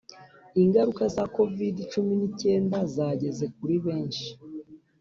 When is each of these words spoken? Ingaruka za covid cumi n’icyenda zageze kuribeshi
Ingaruka 0.61 1.03
za 1.15 1.23
covid 1.35 1.75
cumi 1.91 2.13
n’icyenda 2.19 2.77
zageze 2.95 3.45
kuribeshi 3.55 4.29